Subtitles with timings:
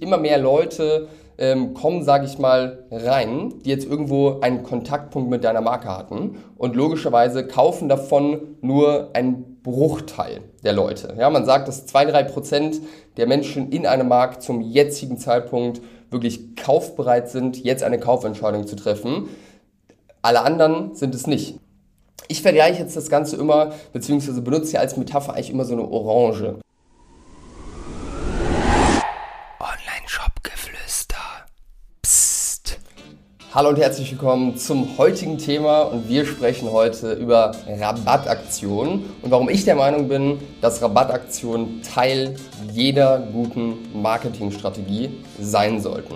[0.00, 1.08] Immer mehr Leute
[1.38, 6.36] ähm, kommen, sage ich mal, rein, die jetzt irgendwo einen Kontaktpunkt mit deiner Marke hatten
[6.56, 11.14] und logischerweise kaufen davon nur einen Bruchteil der Leute.
[11.18, 12.80] Ja, man sagt, dass 2-3%
[13.16, 15.80] der Menschen in einem Markt zum jetzigen Zeitpunkt
[16.10, 19.28] wirklich kaufbereit sind, jetzt eine Kaufentscheidung zu treffen.
[20.22, 21.58] Alle anderen sind es nicht.
[22.28, 25.86] Ich vergleiche jetzt das Ganze immer, beziehungsweise benutze ja als Metapher eigentlich immer so eine
[25.86, 26.56] Orange.
[33.54, 39.48] Hallo und herzlich willkommen zum heutigen Thema und wir sprechen heute über Rabattaktionen und warum
[39.48, 42.34] ich der Meinung bin, dass Rabattaktionen Teil
[42.72, 46.14] jeder guten Marketingstrategie sein sollten.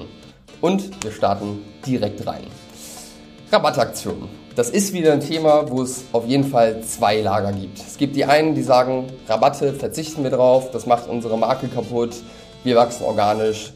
[0.60, 2.42] Und wir starten direkt rein.
[3.52, 4.28] Rabattaktionen.
[4.56, 7.78] Das ist wieder ein Thema, wo es auf jeden Fall zwei Lager gibt.
[7.78, 12.16] Es gibt die einen, die sagen, Rabatte verzichten wir drauf, das macht unsere Marke kaputt,
[12.64, 13.74] wir wachsen organisch.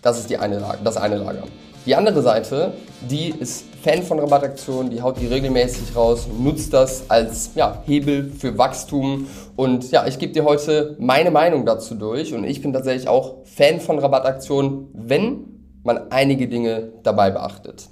[0.00, 1.42] Das ist die eine Lager, das eine Lager.
[1.88, 2.74] Die andere Seite,
[3.08, 8.30] die ist Fan von Rabattaktionen, die haut die regelmäßig raus, nutzt das als ja, Hebel
[8.30, 9.26] für Wachstum.
[9.56, 12.34] Und ja, ich gebe dir heute meine Meinung dazu durch.
[12.34, 15.46] Und ich bin tatsächlich auch Fan von Rabattaktionen, wenn
[15.82, 17.88] man einige Dinge dabei beachtet.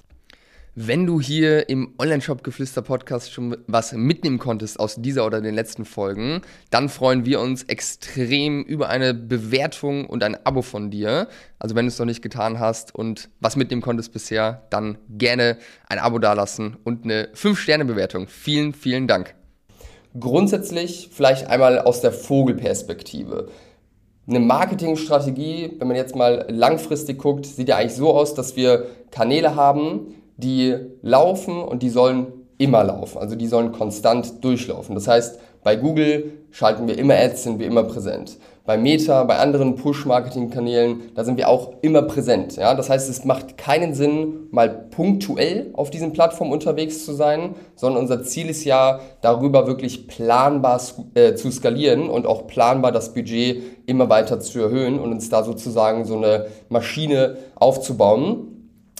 [0.78, 6.42] Wenn du hier im Online-Shop-Geflüster-Podcast schon was mitnehmen konntest aus dieser oder den letzten Folgen,
[6.68, 11.28] dann freuen wir uns extrem über eine Bewertung und ein Abo von dir.
[11.58, 15.56] Also wenn du es noch nicht getan hast und was mitnehmen konntest bisher, dann gerne
[15.88, 18.28] ein Abo dalassen und eine 5-Sterne-Bewertung.
[18.28, 19.34] Vielen, vielen Dank.
[20.20, 23.48] Grundsätzlich vielleicht einmal aus der Vogelperspektive.
[24.28, 28.84] Eine Marketingstrategie, wenn man jetzt mal langfristig guckt, sieht ja eigentlich so aus, dass wir
[29.10, 32.26] Kanäle haben, die laufen und die sollen
[32.58, 33.18] immer laufen.
[33.18, 34.94] Also die sollen konstant durchlaufen.
[34.94, 38.38] Das heißt, bei Google schalten wir immer Ads, sind wir immer präsent.
[38.64, 42.56] Bei Meta, bei anderen Push-Marketing-Kanälen, da sind wir auch immer präsent.
[42.56, 42.74] Ja?
[42.74, 48.02] Das heißt, es macht keinen Sinn, mal punktuell auf diesen Plattformen unterwegs zu sein, sondern
[48.02, 50.80] unser Ziel ist ja, darüber wirklich planbar
[51.14, 55.44] äh, zu skalieren und auch planbar das Budget immer weiter zu erhöhen und uns da
[55.44, 58.55] sozusagen so eine Maschine aufzubauen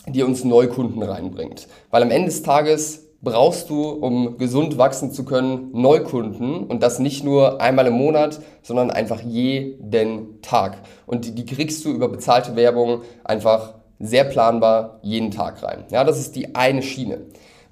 [0.09, 1.69] die uns Neukunden reinbringt.
[1.91, 6.99] Weil am Ende des Tages brauchst du, um gesund wachsen zu können, Neukunden und das
[6.99, 10.79] nicht nur einmal im Monat, sondern einfach jeden Tag.
[11.07, 15.85] Und die, die kriegst du über bezahlte Werbung einfach sehr planbar jeden Tag rein.
[15.91, 17.23] Ja, das ist die eine Schiene.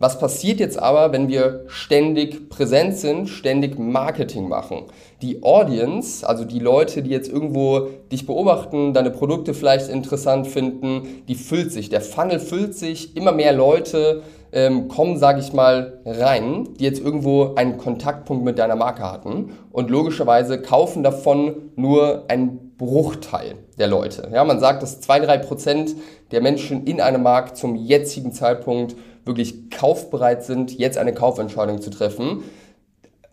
[0.05, 4.83] Was passiert jetzt aber, wenn wir ständig präsent sind, ständig Marketing machen?
[5.23, 11.25] Die Audience, also die Leute, die jetzt irgendwo dich beobachten, deine Produkte vielleicht interessant finden,
[11.27, 11.89] die füllt sich.
[11.89, 14.21] Der Funnel füllt sich, immer mehr Leute
[14.53, 19.55] ähm, kommen, sage ich mal, rein, die jetzt irgendwo einen Kontaktpunkt mit deiner Marke hatten
[19.73, 24.29] und logischerweise kaufen davon nur einen Bruchteil der Leute.
[24.35, 25.95] Ja, man sagt, dass 2-3%
[26.31, 31.91] der Menschen in einem Markt zum jetzigen Zeitpunkt wirklich kaufbereit sind, jetzt eine Kaufentscheidung zu
[31.91, 32.45] treffen.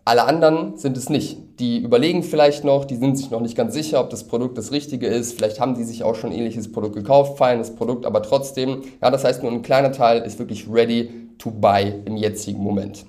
[0.04, 1.38] Alle anderen sind es nicht.
[1.60, 4.72] Die überlegen vielleicht noch, die sind sich noch nicht ganz sicher, ob das Produkt das
[4.72, 5.34] Richtige ist.
[5.34, 8.82] Vielleicht haben die sich auch schon ähnliches Produkt gekauft, feiern das Produkt aber trotzdem.
[9.00, 13.04] Ja, das heißt, nur ein kleiner Teil ist wirklich ready to buy im jetzigen Moment.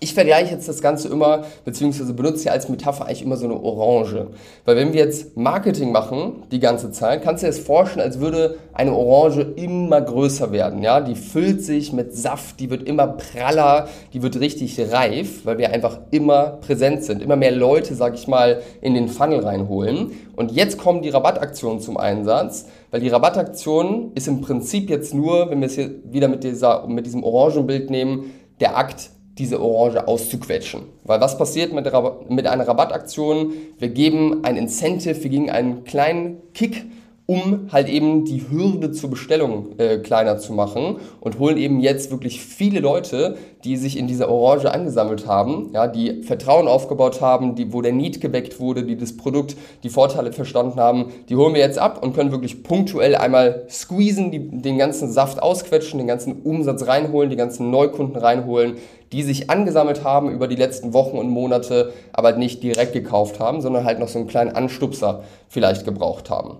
[0.00, 3.60] Ich vergleiche jetzt das Ganze immer, beziehungsweise benutze ja als Metapher eigentlich immer so eine
[3.60, 4.28] Orange.
[4.64, 8.20] Weil wenn wir jetzt Marketing machen, die ganze Zeit, kannst du dir das vorstellen, als
[8.20, 10.82] würde eine Orange immer größer werden.
[10.82, 11.00] Ja?
[11.00, 15.72] Die füllt sich mit Saft, die wird immer praller, die wird richtig reif, weil wir
[15.72, 17.20] einfach immer präsent sind.
[17.20, 20.12] Immer mehr Leute, sag ich mal, in den Funnel reinholen.
[20.36, 25.50] Und jetzt kommen die Rabattaktionen zum Einsatz, weil die Rabattaktion ist im Prinzip jetzt nur,
[25.50, 30.06] wenn wir es hier wieder mit, dieser, mit diesem Orangenbild nehmen, der Akt, diese Orange
[30.06, 30.82] auszuquetschen.
[31.04, 31.90] Weil was passiert mit,
[32.28, 33.52] mit einer Rabattaktion?
[33.78, 36.84] Wir geben ein Incentive, wir geben einen kleinen Kick
[37.30, 42.10] um halt eben die Hürde zur Bestellung äh, kleiner zu machen und holen eben jetzt
[42.10, 47.54] wirklich viele Leute, die sich in dieser Orange angesammelt haben, ja, die Vertrauen aufgebaut haben,
[47.54, 51.52] die, wo der Need geweckt wurde, die das Produkt, die Vorteile verstanden haben, die holen
[51.52, 56.08] wir jetzt ab und können wirklich punktuell einmal squeezen, die, den ganzen Saft ausquetschen, den
[56.08, 58.78] ganzen Umsatz reinholen, die ganzen Neukunden reinholen,
[59.12, 63.60] die sich angesammelt haben über die letzten Wochen und Monate, aber nicht direkt gekauft haben,
[63.60, 66.56] sondern halt noch so einen kleinen Anstupser vielleicht gebraucht haben.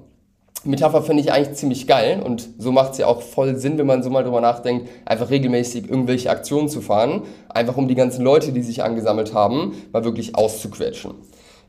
[0.64, 3.87] Metapher finde ich eigentlich ziemlich geil und so macht es ja auch voll Sinn, wenn
[3.87, 8.25] man so mal drüber nachdenkt, einfach regelmäßig irgendwelche Aktionen zu fahren, einfach um die ganzen
[8.25, 11.14] Leute, die sich angesammelt haben, mal wirklich auszuquetschen.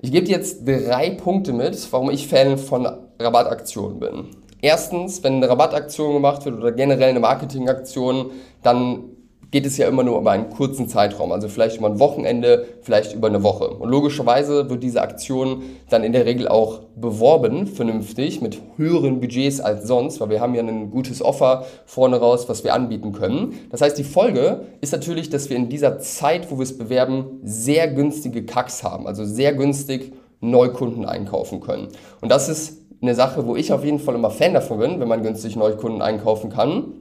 [0.02, 2.88] Ich gebe dir jetzt drei Punkte mit, warum ich Fan von
[3.20, 4.28] Rabattaktionen bin.
[4.62, 8.32] Erstens, wenn eine Rabattaktion gemacht wird oder generell eine Marketingaktion,
[8.64, 9.04] dann
[9.52, 13.16] geht es ja immer nur über einen kurzen Zeitraum, also vielleicht über ein Wochenende, vielleicht
[13.16, 13.70] über eine Woche.
[13.70, 19.60] Und logischerweise wird diese Aktion dann in der Regel auch beworben, vernünftig, mit höheren Budgets
[19.60, 23.54] als sonst, weil wir haben ja ein gutes Offer vorne raus, was wir anbieten können.
[23.72, 27.40] Das heißt, die Folge ist natürlich, dass wir in dieser Zeit, wo wir es bewerben,
[27.44, 31.88] sehr günstige Kacks haben, also sehr günstig Neukunden einkaufen können.
[32.22, 35.08] Und das ist eine Sache, wo ich auf jeden Fall immer Fan davon bin, wenn
[35.08, 36.94] man günstig Neukunden einkaufen kann.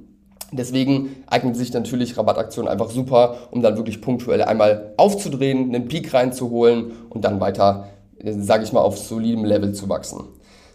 [0.50, 6.15] Deswegen eignet sich natürlich Rabattaktionen einfach super, um dann wirklich punktuell einmal aufzudrehen, einen Peak
[6.15, 10.25] reinzuholen und dann weiter, äh, sage ich mal, auf solidem Level zu wachsen.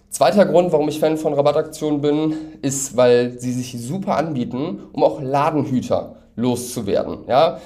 [0.09, 5.03] Zweiter Grund, warum ich Fan von Rabattaktionen bin, ist, weil sie sich super anbieten, um
[5.03, 7.19] auch Ladenhüter loszuwerden.
[7.27, 7.59] Ja?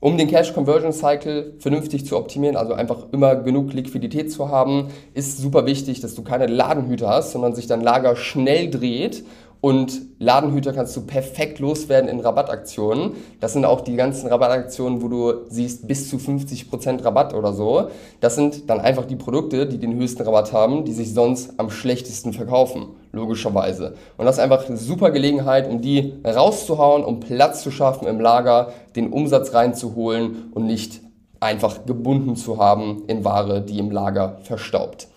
[0.00, 4.88] Um den Cash Conversion Cycle vernünftig zu optimieren, also einfach immer genug Liquidität zu haben,
[5.14, 9.24] ist super wichtig, dass du keine Ladenhüter hast, sondern sich dein Lager schnell dreht
[9.64, 13.12] und Ladenhüter kannst du perfekt loswerden in Rabattaktionen.
[13.40, 17.88] Das sind auch die ganzen Rabattaktionen, wo du siehst bis zu 50% Rabatt oder so.
[18.20, 21.70] Das sind dann einfach die Produkte, die den höchsten Rabatt haben, die sich sonst am
[21.70, 23.94] schlechtesten verkaufen, logischerweise.
[24.18, 28.20] Und das ist einfach eine super Gelegenheit, um die rauszuhauen, um Platz zu schaffen im
[28.20, 31.00] Lager, den Umsatz reinzuholen und nicht
[31.40, 35.08] einfach gebunden zu haben in Ware, die im Lager verstaubt.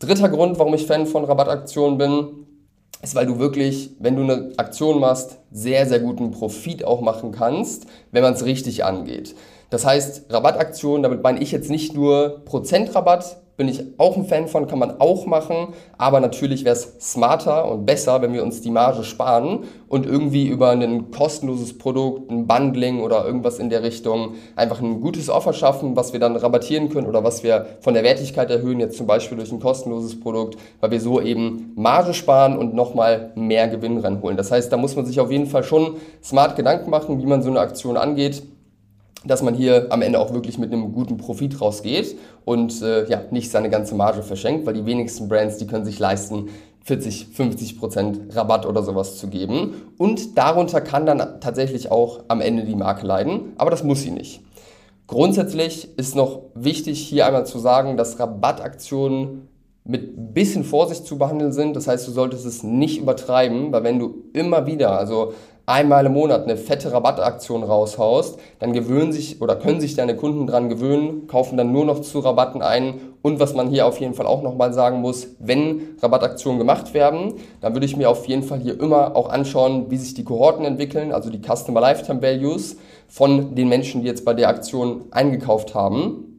[0.00, 2.43] Dritter Grund, warum ich Fan von Rabattaktionen bin,
[3.02, 7.32] ist, weil du wirklich, wenn du eine Aktion machst, sehr, sehr guten Profit auch machen
[7.32, 9.34] kannst, wenn man es richtig angeht.
[9.70, 14.48] Das heißt, Rabattaktionen, damit meine ich jetzt nicht nur Prozentrabatt, bin ich auch ein Fan
[14.48, 15.68] von, kann man auch machen.
[15.96, 20.48] Aber natürlich wäre es smarter und besser, wenn wir uns die Marge sparen und irgendwie
[20.48, 25.52] über ein kostenloses Produkt, ein Bundling oder irgendwas in der Richtung einfach ein gutes Offer
[25.52, 29.06] schaffen, was wir dann rabattieren können oder was wir von der Wertigkeit erhöhen, jetzt zum
[29.06, 33.98] Beispiel durch ein kostenloses Produkt, weil wir so eben Marge sparen und nochmal mehr Gewinn
[33.98, 34.36] reinholen.
[34.36, 37.42] Das heißt, da muss man sich auf jeden Fall schon smart Gedanken machen, wie man
[37.42, 38.42] so eine Aktion angeht
[39.24, 43.22] dass man hier am Ende auch wirklich mit einem guten Profit rausgeht und äh, ja,
[43.30, 46.48] nicht seine ganze Marge verschenkt, weil die wenigsten Brands, die können sich leisten,
[46.84, 49.74] 40, 50 Prozent Rabatt oder sowas zu geben.
[49.96, 54.10] Und darunter kann dann tatsächlich auch am Ende die Marke leiden, aber das muss sie
[54.10, 54.42] nicht.
[55.06, 59.48] Grundsätzlich ist noch wichtig hier einmal zu sagen, dass Rabattaktionen
[59.84, 61.76] mit bisschen Vorsicht zu behandeln sind.
[61.76, 65.34] Das heißt, du solltest es nicht übertreiben, weil wenn du immer wieder, also
[65.66, 70.46] einmal im Monat eine fette Rabattaktion raushaust, dann gewöhnen sich oder können sich deine Kunden
[70.46, 72.94] dran gewöhnen, kaufen dann nur noch zu Rabatten ein.
[73.22, 77.34] Und was man hier auf jeden Fall auch nochmal sagen muss, wenn Rabattaktionen gemacht werden,
[77.60, 80.64] dann würde ich mir auf jeden Fall hier immer auch anschauen, wie sich die Kohorten
[80.64, 82.76] entwickeln, also die Customer Lifetime Values
[83.08, 86.33] von den Menschen, die jetzt bei der Aktion eingekauft haben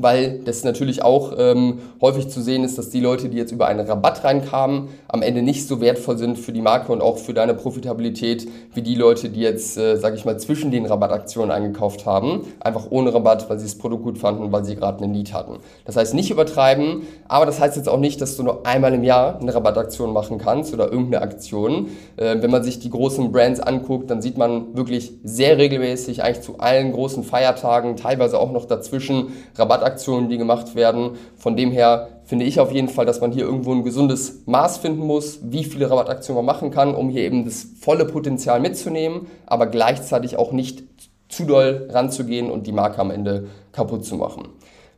[0.00, 3.66] weil das natürlich auch ähm, häufig zu sehen ist, dass die Leute, die jetzt über
[3.66, 7.34] einen Rabatt reinkamen, am Ende nicht so wertvoll sind für die Marke und auch für
[7.34, 12.06] deine Profitabilität wie die Leute, die jetzt, äh, sage ich mal, zwischen den Rabattaktionen eingekauft
[12.06, 15.32] haben, einfach ohne Rabatt, weil sie das Produkt gut fanden, weil sie gerade einen Need
[15.32, 15.58] hatten.
[15.84, 19.04] Das heißt, nicht übertreiben, aber das heißt jetzt auch nicht, dass du nur einmal im
[19.04, 21.88] Jahr eine Rabattaktion machen kannst oder irgendeine Aktion.
[22.16, 26.44] Äh, wenn man sich die großen Brands anguckt, dann sieht man wirklich sehr regelmäßig, eigentlich
[26.44, 31.12] zu allen großen Feiertagen, teilweise auch noch dazwischen Rabattaktionen Rabattaktionen, die gemacht werden.
[31.36, 34.78] Von dem her finde ich auf jeden Fall, dass man hier irgendwo ein gesundes Maß
[34.78, 39.26] finden muss, wie viele Rabattaktionen man machen kann, um hier eben das volle Potenzial mitzunehmen,
[39.46, 40.84] aber gleichzeitig auch nicht
[41.28, 44.48] zu doll ranzugehen und die Marke am Ende kaputt zu machen.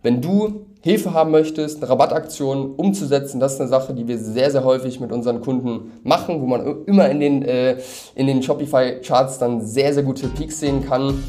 [0.03, 4.51] Wenn du Hilfe haben möchtest, eine Rabattaktion umzusetzen, das ist eine Sache, die wir sehr,
[4.51, 7.77] sehr häufig mit unseren Kunden machen, wo man immer in den, äh,
[8.15, 11.23] in den Shopify-Charts dann sehr, sehr gute Peaks sehen kann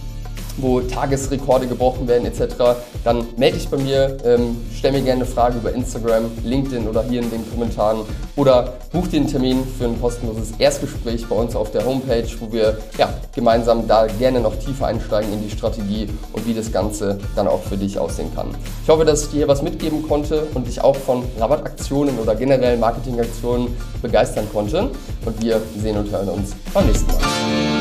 [0.58, 2.56] wo Tagesrekorde gebrochen werden etc.,
[3.04, 7.04] dann melde dich bei mir, ähm, stell mir gerne eine Frage über Instagram, LinkedIn oder
[7.04, 8.02] hier in den Kommentaren
[8.36, 12.52] oder buch dir einen Termin für ein kostenloses Erstgespräch bei uns auf der Homepage, wo
[12.52, 17.20] wir ja, gemeinsam da gerne noch tiefer einsteigen in die Strategie und wie das Ganze
[17.36, 18.48] dann auch für dich aussehen kann.
[18.84, 22.36] Ich hoffe, dass ich dir hier was mitgeben konnte und dich auch von Rabattaktionen oder
[22.36, 24.92] generell Marketingaktionen begeistern konnte
[25.26, 27.81] und wir sehen und hören uns beim nächsten Mal.